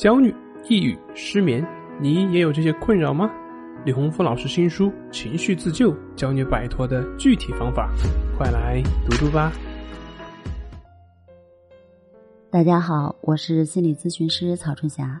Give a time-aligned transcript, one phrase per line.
[0.00, 0.34] 焦虑、
[0.66, 1.62] 抑郁、失眠，
[2.00, 3.30] 你也有这些困扰吗？
[3.84, 7.92] 李洪福老师新书《情绪自救》教你摆脱的具体方法，
[8.34, 9.52] 快来读读吧！
[12.48, 15.20] 大家好，我是心理咨询师曹春霞，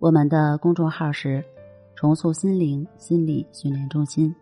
[0.00, 1.44] 我们的公众号是
[1.94, 4.34] “重塑心灵心理训练中心”。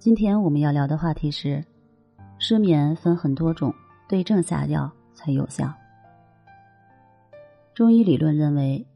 [0.00, 1.64] 今天我们要聊的话题是：
[2.40, 3.72] 失眠分很多种，
[4.08, 5.72] 对症下药才有效。
[7.74, 8.86] 中医理论认为，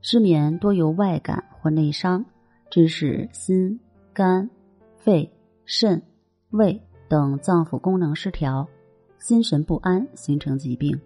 [0.00, 2.24] 失眠多由外感或内伤，
[2.68, 3.78] 致使心、
[4.12, 4.50] 肝、
[4.96, 5.30] 肺、
[5.64, 6.02] 肾、
[6.50, 8.66] 胃等脏腑功能失调，
[9.18, 11.00] 心神不安，形成疾病。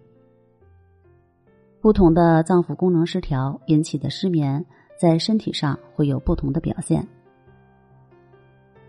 [1.79, 4.65] 不同的脏腑功能失调引起的失眠，
[4.99, 7.07] 在身体上会有不同的表现。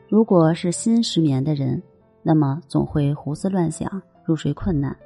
[0.09, 1.81] 如果是心失眠的人，
[2.23, 4.97] 那么总会胡思乱想，入睡困难，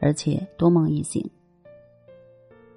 [0.00, 1.24] 而且多梦易醒。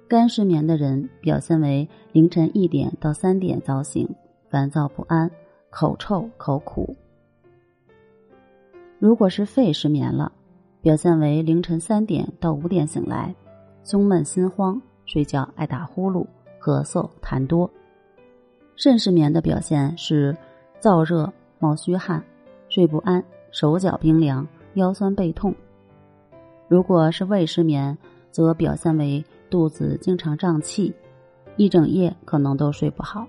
[0.06, 4.08] 肝失眠的人表现为凌晨一点到三点早醒，
[4.50, 5.30] 烦躁不安，
[5.70, 6.94] 口臭口苦。
[8.98, 10.30] 如果是肺失眠了，
[10.82, 13.34] 表现为凌晨三点到五点醒来，
[13.82, 16.26] 胸闷心慌，睡觉爱打呼噜，
[16.60, 17.68] 咳嗽痰多。
[18.76, 20.36] 肾失眠的表现是
[20.80, 22.22] 燥热、冒虚汗，
[22.68, 25.54] 睡不安，手脚冰凉，腰酸背痛。
[26.68, 27.96] 如果是胃失眠，
[28.30, 29.24] 则表现为
[29.54, 30.92] 肚子经常胀气，
[31.56, 33.24] 一整夜可能都睡不好。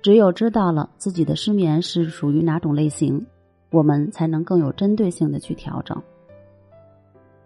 [0.00, 3.26] 只有知道了自己的失眠是属于哪种类型，
[3.70, 6.02] 我们才能更有针对性的去调整。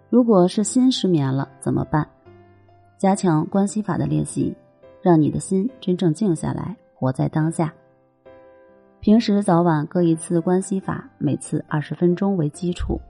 [0.08, 2.08] 如果是心失眠了怎么办？
[2.97, 4.54] 加强关系法的练习，
[5.00, 7.74] 让你的心真正静下来，活在当下。
[9.00, 13.00] 平时早晚各一次关系法，每次二十分钟为基础。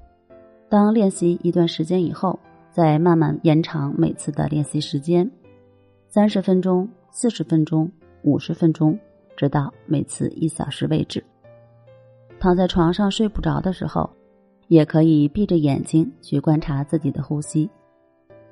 [0.71, 2.39] 当练习一段时间以后，
[2.73, 5.31] 再慢慢延长每次的练习时间，
[6.09, 7.93] 三十分钟、四十分钟、
[8.23, 8.99] 五十分钟，
[9.37, 11.23] 直到每次一小时为止。
[12.41, 14.09] 躺在床上睡不着的时候，
[14.69, 17.69] 也可以闭着眼睛去观察自己的呼吸。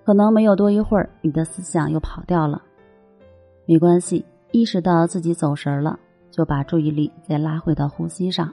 [0.04, 2.62] 可能没有多一会儿，你的思想又跑掉了，
[3.64, 5.98] 没关系，意识到自己走神了，
[6.31, 8.52] 就把注意力再拉回到呼吸上。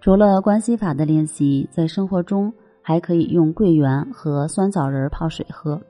[0.00, 2.52] 除了关系法的练习，在生活中
[2.86, 5.80] 还可以用桂圆和酸枣仁泡水喝。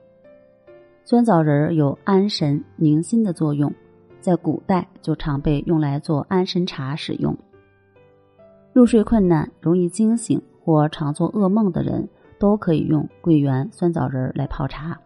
[1.03, 3.71] 酸枣仁有安神宁心的作用，
[4.21, 7.37] 在古代就常被用来做安神茶使用。
[8.71, 12.07] 入睡困难、容易惊醒或常做噩梦的人，
[12.39, 14.97] 都可以用桂圆、酸枣仁来泡茶。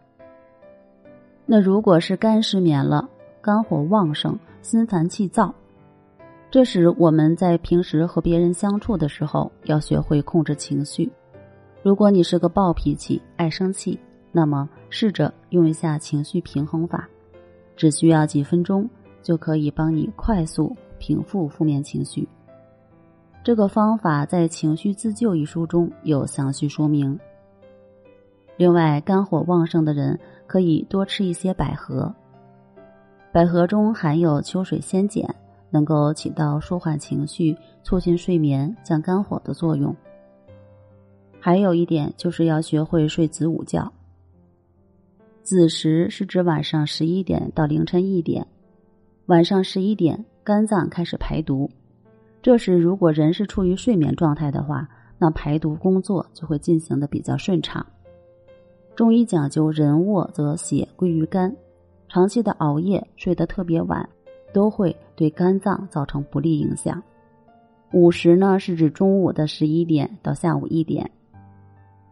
[1.46, 3.08] 那如果是肝失眠了，
[3.42, 5.52] 肝火旺盛，心烦气躁。
[6.52, 11.10] 这时，我们在平时和别人相处的时候，要学会控制情绪。
[11.82, 13.98] 如果你是个暴脾气、爱生气，
[14.32, 17.08] 那么试着用一下情绪平衡法，
[17.76, 18.88] 只需要几分钟
[19.22, 22.28] 就可以帮你快速平复负面情绪。
[23.42, 27.18] 这个方法在《情绪自救》一书中有详细说明。
[28.56, 32.14] 另外，肝火旺盛的人可以多吃一些百合，
[33.32, 35.34] 百合中含有秋水仙碱。
[35.72, 39.94] 能够起到舒缓情绪、促进睡眠、降肝火的作用。
[41.40, 43.92] 还有一点就是要学会睡子午觉。
[45.42, 48.46] 子时是指晚上十一点到凌晨一点，
[49.26, 51.68] 晚上十一点肝脏开始排毒，
[52.42, 57.84] 这时如果人是处于睡眠状态的话，那排毒工作就会进行的比较顺畅。
[58.94, 61.56] 中医讲究人卧则血归于肝，
[62.08, 64.08] 长期的熬夜睡得特别晚。
[64.52, 67.00] 都会对肝脏造成不利影响。
[67.92, 71.08] 午时呢，是指中午的十一点到下午一点。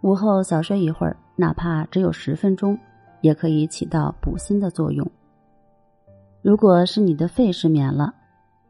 [0.00, 2.78] 午后小睡一会儿，哪怕只有十分钟，
[3.20, 5.08] 也可以起到补心的作用。
[6.40, 8.14] 如果是你的肺失眠了，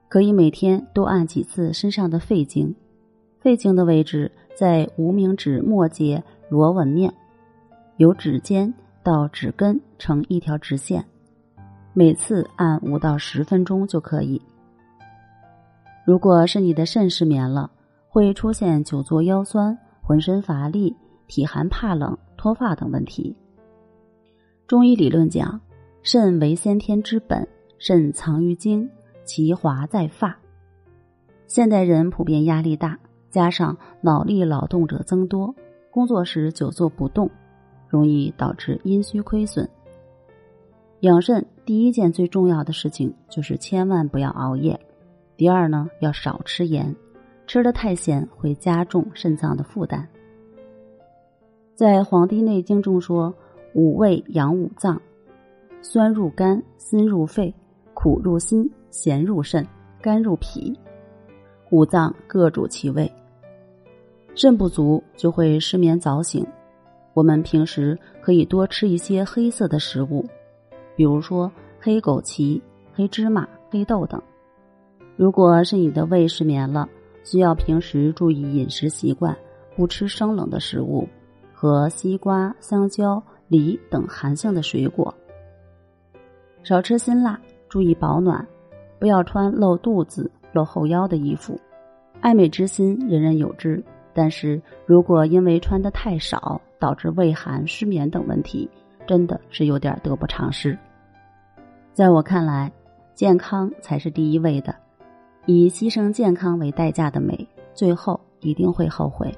[0.08, 2.74] 可以每天多按几次身上的肺经。
[3.40, 7.12] 肺经的位置在无名指末节螺纹面，
[7.98, 8.72] 由指尖
[9.02, 11.04] 到指根成一条直线。
[11.92, 14.40] 每次按五到十分钟就可以。
[16.06, 17.70] 如果是你的肾失眠了，
[18.08, 20.96] 会出现久坐腰酸、浑身乏力、
[21.28, 23.36] 体寒怕冷、脱发等问题。
[24.66, 25.60] 中医理论讲，
[26.02, 27.46] 肾为先天之本，
[27.78, 28.90] 肾藏于精，
[29.24, 30.36] 其华在发。
[31.46, 32.98] 现代人普遍压力大，
[33.30, 35.54] 加上脑力劳动者增多，
[35.90, 37.30] 工作时久坐不动，
[37.88, 39.68] 容易导致阴虚亏损。
[41.00, 44.78] 养肾第一件最重要的事情就是千万不要熬夜。
[45.36, 46.94] 第二呢，要少吃盐，
[47.46, 50.06] 吃的太咸会加重肾脏的负担。
[51.78, 53.32] 在《黄帝内经》中说
[53.72, 55.00] ：“五味养五脏，
[55.80, 57.54] 酸入肝，辛入肺，
[57.94, 59.64] 苦入心，咸入肾，
[60.02, 60.76] 甘入脾。
[61.70, 63.08] 五脏各主其位。
[64.34, 66.44] 肾不足就会失眠早醒。
[67.14, 70.26] 我们平时可以多吃一些黑色的食物，
[70.96, 71.48] 比如说
[71.78, 72.60] 黑枸杞、
[72.92, 74.20] 黑芝麻、黑豆等。
[75.14, 76.88] 如果是你的胃失眠了，
[77.22, 79.32] 需要平时注意饮食习惯，
[79.76, 81.06] 不吃生冷的食物。”
[81.60, 85.12] 和西瓜、香蕉、梨等寒性的水果，
[86.62, 87.36] 少吃辛辣，
[87.68, 88.46] 注意保暖，
[89.00, 91.58] 不要穿露肚子、露后腰的衣服。
[92.20, 93.82] 爱美之心，人人有之，
[94.14, 98.70] 但是如果因为穿的太少，导致畏寒、失眠等问题，
[99.04, 100.78] 真的是有点得不偿失。
[101.92, 102.70] 在我看来，
[103.16, 104.72] 健康才是第一位的，
[105.44, 107.36] 以牺牲健康为代价的美，
[107.74, 109.34] 最后一定会后悔。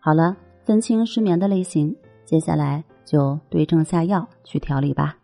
[0.00, 0.36] 好了。
[0.70, 1.92] 分清失眠的类型，
[2.24, 5.16] 接下来就对症下药去调理吧。